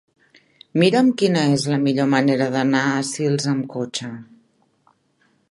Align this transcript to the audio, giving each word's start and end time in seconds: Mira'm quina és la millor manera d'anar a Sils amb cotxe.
Mira'm 0.83 1.11
quina 1.21 1.43
és 1.57 1.65
la 1.73 1.77
millor 1.83 2.09
manera 2.15 2.49
d'anar 2.57 2.83
a 2.95 3.05
Sils 3.11 3.47
amb 3.53 3.69
cotxe. 3.77 4.11